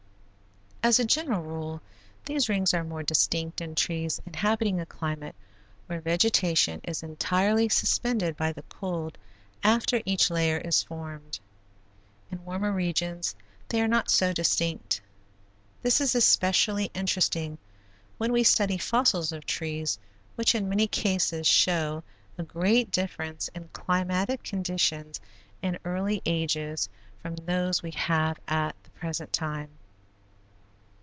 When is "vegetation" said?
6.01-6.81